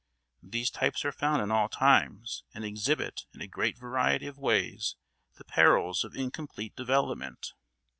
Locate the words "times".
1.69-2.43